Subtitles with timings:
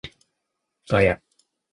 [0.89, 1.21] ガヤ